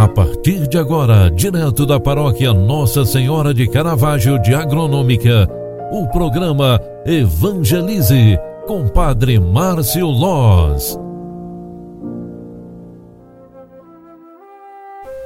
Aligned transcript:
A 0.00 0.08
partir 0.08 0.66
de 0.66 0.78
agora, 0.78 1.30
direto 1.30 1.84
da 1.84 2.00
paróquia 2.00 2.54
Nossa 2.54 3.04
Senhora 3.04 3.52
de 3.52 3.68
Caravaggio 3.68 4.40
de 4.40 4.54
Agronômica, 4.54 5.46
o 5.92 6.08
programa 6.08 6.80
Evangelize 7.04 8.38
com 8.66 8.88
Padre 8.88 9.38
Márcio 9.38 10.06
Loz. 10.06 10.98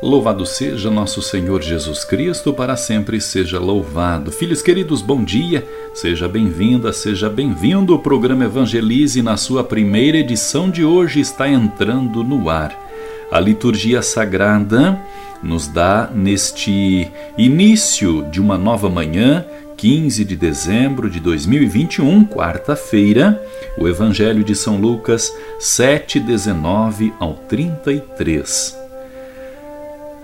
Louvado 0.03 0.45
seja 0.45 0.91
nosso 0.91 1.23
Senhor 1.23 1.63
Jesus 1.63 2.05
Cristo, 2.05 2.53
para 2.53 2.77
sempre 2.77 3.21
seja 3.21 3.61
louvado. 3.61 4.33
Filhos 4.33 4.61
queridos, 4.61 5.01
bom 5.01 5.23
dia, 5.23 5.65
seja 5.95 6.27
bem-vinda, 6.27 6.93
seja 6.93 7.31
bem-vindo. 7.31 7.95
O 7.95 7.99
programa 8.01 8.47
Evangelize, 8.47 9.23
na 9.23 9.37
sua 9.37 9.63
primeira 9.63 10.19
edição 10.19 10.69
de 10.69 10.85
hoje, 10.85 11.21
está 11.21 11.49
entrando 11.49 12.25
no 12.25 12.51
ar. 12.51 12.84
A 13.31 13.41
liturgia 13.41 14.03
sagrada 14.03 15.01
nos 15.43 15.67
dá 15.67 16.09
neste 16.15 17.11
início 17.37 18.23
de 18.31 18.41
uma 18.41 18.57
nova 18.57 18.89
manhã, 18.89 19.45
15 19.77 20.25
de 20.25 20.37
dezembro 20.37 21.11
de 21.11 21.21
2021, 21.21 22.25
quarta-feira, 22.25 23.43
o 23.77 23.89
Evangelho 23.89 24.45
de 24.45 24.55
São 24.55 24.79
Lucas 24.79 25.35
7, 25.59 26.21
19 26.21 27.13
ao 27.19 27.35
33. 27.35 28.79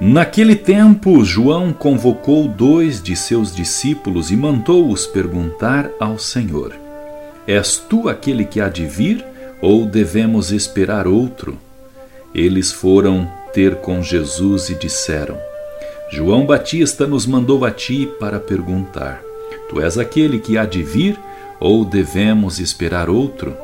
Naquele 0.01 0.57
tempo, 0.57 1.23
João 1.23 1.75
convocou 1.75 2.49
dois 2.49 3.03
de 3.03 3.15
seus 3.15 3.55
discípulos 3.55 4.31
e 4.31 4.37
mandou-os 4.37 5.07
perguntar 5.07 5.91
ao 6.01 6.19
Senhor: 6.19 6.75
És 7.47 7.77
tu 7.77 8.09
aquele 8.09 8.47
que 8.47 8.63
há 8.63 8.71
de 8.71 8.87
vir, 8.87 9.23
ou 9.61 9.85
devemos 9.85 10.53
esperar 10.53 11.07
outro? 11.07 11.59
Eles 12.35 12.71
foram 12.71 13.31
ter 13.53 13.77
com 13.77 14.03
Jesus 14.03 14.71
e 14.71 14.75
disseram: 14.75 15.39
João 16.11 16.47
Batista 16.47 17.07
nos 17.07 17.27
mandou 17.27 17.65
a 17.65 17.71
ti 17.71 18.09
para 18.19 18.39
perguntar: 18.39 19.23
Tu 19.69 19.81
és 19.81 19.99
aquele 19.99 20.39
que 20.39 20.57
há 20.57 20.65
de 20.65 20.83
vir 20.83 21.19
ou 21.59 21.85
devemos 21.85 22.59
esperar 22.59 23.09
outro? 23.09 23.57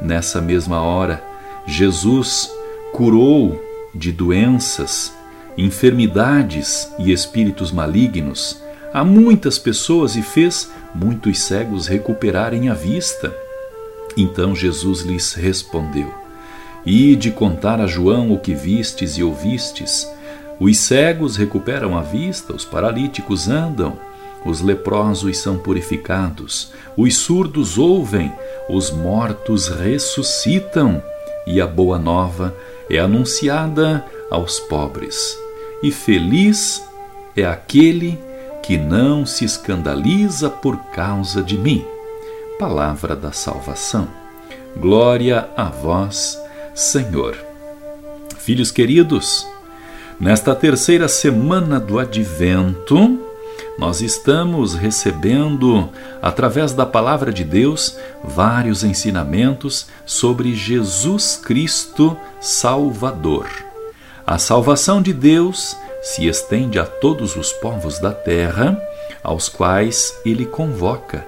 Nessa 0.00 0.40
mesma 0.40 0.80
hora, 0.80 1.22
Jesus 1.66 2.50
curou 2.92 3.60
de 3.94 4.12
doenças, 4.12 5.12
enfermidades 5.56 6.90
e 6.98 7.12
espíritos 7.12 7.70
malignos 7.70 8.60
a 8.92 9.04
muitas 9.04 9.58
pessoas 9.58 10.16
e 10.16 10.22
fez 10.22 10.70
muitos 10.94 11.38
cegos 11.40 11.86
recuperarem 11.86 12.68
a 12.68 12.74
vista. 12.74 13.34
Então 14.16 14.54
Jesus 14.54 15.02
lhes 15.02 15.32
respondeu: 15.34 16.19
e 16.84 17.14
de 17.14 17.30
contar 17.30 17.80
a 17.80 17.86
João 17.86 18.32
o 18.32 18.38
que 18.38 18.54
vistes 18.54 19.16
e 19.16 19.22
ouvistes. 19.22 20.10
Os 20.58 20.76
cegos 20.78 21.36
recuperam 21.36 21.96
a 21.96 22.02
vista, 22.02 22.54
os 22.54 22.64
paralíticos 22.64 23.48
andam, 23.48 23.98
os 24.44 24.60
leprosos 24.60 25.38
são 25.38 25.58
purificados, 25.58 26.72
os 26.96 27.16
surdos 27.16 27.78
ouvem, 27.78 28.32
os 28.68 28.90
mortos 28.90 29.68
ressuscitam, 29.68 31.02
e 31.46 31.60
a 31.60 31.66
boa 31.66 31.98
nova 31.98 32.54
é 32.88 32.98
anunciada 32.98 34.04
aos 34.30 34.60
pobres. 34.60 35.36
E 35.82 35.90
feliz 35.90 36.82
é 37.36 37.44
aquele 37.44 38.18
que 38.62 38.76
não 38.76 39.24
se 39.26 39.44
escandaliza 39.44 40.48
por 40.48 40.76
causa 40.92 41.42
de 41.42 41.56
mim. 41.56 41.84
Palavra 42.58 43.16
da 43.16 43.32
salvação. 43.32 44.08
Glória 44.76 45.48
a 45.56 45.64
vós, 45.64 46.39
Senhor. 46.74 47.36
Filhos 48.38 48.70
queridos, 48.70 49.46
nesta 50.18 50.54
terceira 50.54 51.08
semana 51.08 51.78
do 51.80 51.98
Advento, 51.98 53.18
nós 53.78 54.00
estamos 54.00 54.74
recebendo, 54.74 55.88
através 56.22 56.72
da 56.72 56.86
palavra 56.86 57.32
de 57.32 57.44
Deus, 57.44 57.96
vários 58.22 58.84
ensinamentos 58.84 59.86
sobre 60.04 60.54
Jesus 60.54 61.40
Cristo 61.42 62.16
Salvador. 62.40 63.46
A 64.26 64.38
salvação 64.38 65.02
de 65.02 65.12
Deus 65.12 65.76
se 66.02 66.26
estende 66.26 66.78
a 66.78 66.86
todos 66.86 67.36
os 67.36 67.52
povos 67.52 67.98
da 67.98 68.12
terra, 68.12 68.80
aos 69.22 69.48
quais 69.48 70.14
ele 70.24 70.46
convoca: 70.46 71.26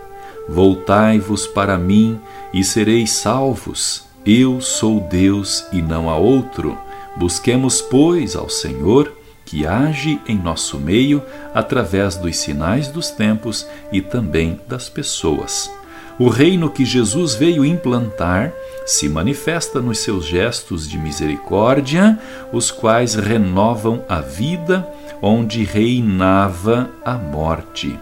Voltai-vos 0.48 1.46
para 1.46 1.76
mim 1.76 2.20
e 2.52 2.62
sereis 2.62 3.10
salvos 3.12 4.11
eu 4.24 4.60
sou 4.60 5.00
Deus 5.00 5.66
e 5.72 5.82
não 5.82 6.08
há 6.08 6.16
outro. 6.16 6.78
Busquemos, 7.16 7.82
pois, 7.82 8.36
ao 8.36 8.48
Senhor, 8.48 9.12
que 9.44 9.66
age 9.66 10.20
em 10.26 10.38
nosso 10.38 10.78
meio 10.78 11.22
através 11.52 12.16
dos 12.16 12.36
sinais 12.36 12.88
dos 12.88 13.10
tempos 13.10 13.66
e 13.90 14.00
também 14.00 14.60
das 14.68 14.88
pessoas. 14.88 15.70
O 16.18 16.28
reino 16.28 16.70
que 16.70 16.84
Jesus 16.84 17.34
veio 17.34 17.64
implantar 17.64 18.52
se 18.86 19.08
manifesta 19.08 19.80
nos 19.80 19.98
seus 19.98 20.24
gestos 20.24 20.88
de 20.88 20.98
misericórdia, 20.98 22.18
os 22.52 22.70
quais 22.70 23.14
renovam 23.14 24.04
a 24.08 24.20
vida 24.20 24.86
onde 25.20 25.64
reinava 25.64 26.90
a 27.04 27.14
morte. 27.14 27.98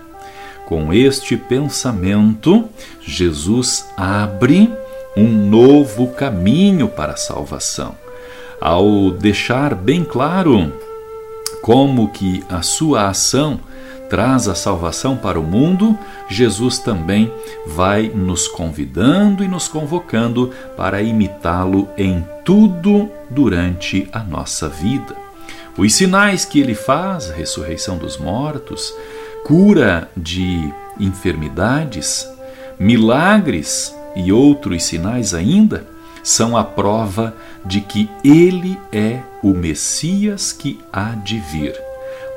Com 0.66 0.92
este 0.92 1.36
pensamento, 1.36 2.68
Jesus 3.00 3.86
abre 3.96 4.70
um 5.16 5.28
novo 5.28 6.08
caminho 6.08 6.88
para 6.88 7.12
a 7.12 7.16
salvação. 7.16 7.94
Ao 8.60 9.10
deixar 9.10 9.74
bem 9.74 10.04
claro 10.04 10.72
como 11.62 12.10
que 12.10 12.44
a 12.48 12.62
sua 12.62 13.08
ação 13.08 13.60
traz 14.08 14.48
a 14.48 14.54
salvação 14.56 15.16
para 15.16 15.38
o 15.38 15.42
mundo, 15.42 15.96
Jesus 16.28 16.78
também 16.78 17.32
vai 17.66 18.08
nos 18.08 18.48
convidando 18.48 19.44
e 19.44 19.48
nos 19.48 19.68
convocando 19.68 20.50
para 20.76 21.00
imitá-lo 21.00 21.88
em 21.96 22.26
tudo 22.44 23.08
durante 23.30 24.08
a 24.12 24.18
nossa 24.18 24.68
vida. 24.68 25.14
Os 25.78 25.94
sinais 25.94 26.44
que 26.44 26.60
ele 26.60 26.74
faz, 26.74 27.30
ressurreição 27.30 27.96
dos 27.96 28.18
mortos, 28.18 28.92
cura 29.44 30.10
de 30.16 30.72
enfermidades, 30.98 32.28
milagres 32.78 33.94
e 34.16 34.32
outros 34.32 34.84
sinais 34.84 35.34
ainda 35.34 35.86
são 36.22 36.56
a 36.56 36.64
prova 36.64 37.34
de 37.64 37.80
que 37.80 38.08
ele 38.24 38.78
é 38.92 39.20
o 39.42 39.54
Messias 39.54 40.52
que 40.52 40.78
há 40.92 41.10
de 41.10 41.38
vir. 41.38 41.74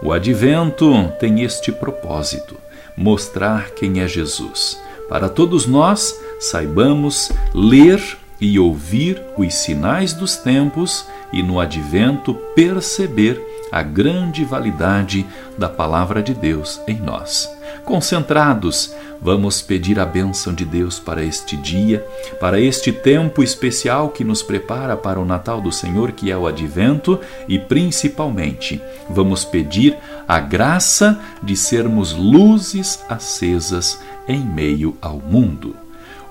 O 0.02 0.12
advento 0.12 1.12
tem 1.20 1.42
este 1.42 1.72
propósito: 1.72 2.58
mostrar 2.96 3.72
quem 3.72 4.02
é 4.02 4.08
Jesus. 4.08 4.80
Para 5.10 5.30
todos 5.30 5.66
nós, 5.66 6.18
saibamos 6.40 7.32
ler 7.54 8.02
e 8.40 8.60
ouvir 8.60 9.22
os 9.38 9.54
sinais 9.54 10.14
dos 10.14 10.36
tempos 10.36 11.06
e 11.32 11.42
no 11.42 11.60
advento 11.60 12.34
perceber 12.56 13.42
a 13.72 13.82
grande 13.82 14.44
validade 14.44 15.26
da 15.58 15.70
palavra 15.70 16.22
de 16.22 16.34
Deus 16.34 16.80
em 16.88 16.98
nós. 16.98 17.50
Concentrados, 17.86 18.94
vamos 19.22 19.62
pedir 19.62 20.00
a 20.00 20.06
bênção 20.06 20.54
de 20.54 20.64
Deus 20.64 21.00
para 21.00 21.22
este 21.22 21.58
dia, 21.58 22.06
para 22.40 22.60
este 22.60 22.94
tempo 22.94 23.44
especial 23.44 24.10
que 24.10 24.24
nos 24.24 24.42
prepara 24.42 24.96
para 24.96 25.20
o 25.20 25.26
Natal 25.26 25.60
do 25.60 25.70
Senhor, 25.70 26.14
que 26.14 26.32
é 26.32 26.38
o 26.38 26.48
Advento, 26.48 27.20
e 27.46 27.60
principalmente 27.60 28.82
vamos 29.10 29.44
pedir 29.44 29.98
a 30.26 30.40
graça 30.40 31.20
de 31.42 31.58
sermos 31.58 32.14
luzes 32.14 33.04
acesas 33.10 34.00
em 34.30 34.40
meio 34.40 34.98
ao 35.02 35.20
mundo. 35.20 35.76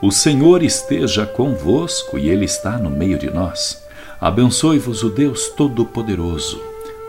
O 0.00 0.10
Senhor 0.10 0.62
esteja 0.62 1.26
convosco 1.26 2.18
e 2.18 2.30
Ele 2.30 2.46
está 2.46 2.78
no 2.78 2.88
meio 2.88 3.18
de 3.18 3.30
nós. 3.30 3.82
Abençoe-vos 4.18 5.02
o 5.02 5.10
Deus 5.10 5.48
Todo-Poderoso, 5.50 6.60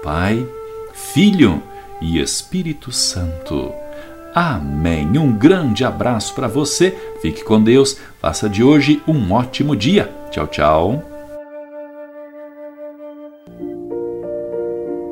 Pai, 0.03 0.45
Filho 0.93 1.63
e 2.01 2.19
Espírito 2.19 2.91
Santo. 2.91 3.82
Amém. 4.33 5.17
Um 5.17 5.31
grande 5.31 5.85
abraço 5.85 6.33
para 6.33 6.47
você. 6.47 6.95
Fique 7.21 7.43
com 7.43 7.61
Deus. 7.61 7.97
Faça 8.19 8.49
de 8.49 8.63
hoje 8.63 9.01
um 9.07 9.31
ótimo 9.31 9.75
dia. 9.75 10.09
Tchau, 10.31 10.47
tchau. 10.47 11.13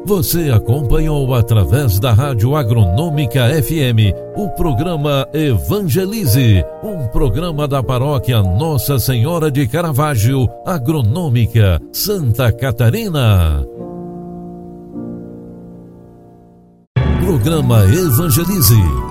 Você 0.03 0.49
acompanhou 0.49 1.33
através 1.33 1.99
da 1.99 2.11
Rádio 2.11 2.55
Agronômica 2.55 3.47
FM 3.63 4.13
o 4.35 4.49
programa 4.49 5.27
Evangelize, 5.31 6.65
um 6.83 7.07
programa 7.07 7.67
da 7.67 7.83
paróquia 7.83 8.41
Nossa 8.41 8.99
Senhora 8.99 9.51
de 9.51 9.67
Caravaggio, 9.67 10.49
Agronômica, 10.65 11.79
Santa 11.93 12.51
Catarina. 12.51 13.65
Programa 17.23 17.85
Evangelize. 17.85 19.10